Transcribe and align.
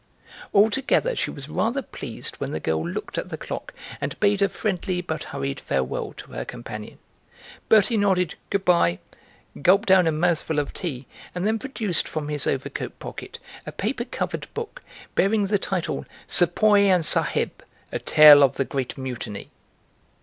Altogether 0.51 1.15
she 1.15 1.29
was 1.29 1.47
rather 1.47 1.83
pleased 1.83 2.35
when 2.37 2.49
the 2.49 2.59
girl 2.59 2.83
looked 2.89 3.19
at 3.19 3.29
the 3.29 3.37
clock 3.37 3.71
and 4.01 4.19
bade 4.19 4.41
a 4.41 4.49
friendly 4.49 4.99
but 4.99 5.25
hurried 5.25 5.59
farewell 5.59 6.11
to 6.13 6.31
her 6.31 6.43
companion. 6.43 6.97
Bertie 7.69 7.97
nodded 7.97 8.33
"good 8.49 8.65
bye," 8.65 8.97
gulped 9.61 9.87
down 9.87 10.07
a 10.07 10.11
mouthful 10.11 10.57
of 10.57 10.73
tea, 10.73 11.05
and 11.35 11.45
then 11.45 11.59
produced 11.59 12.07
from 12.07 12.29
his 12.29 12.47
overcoat 12.47 12.97
pocket 12.97 13.37
a 13.67 13.71
paper 13.71 14.03
covered 14.05 14.51
book, 14.55 14.81
bearing 15.13 15.45
the 15.45 15.59
title 15.59 16.07
"Sepoy 16.27 16.87
and 16.89 17.05
Sahib, 17.05 17.61
a 17.91 17.99
tale 17.99 18.41
of 18.41 18.55
the 18.55 18.65
great 18.65 18.97
Mutiny." 18.97 19.51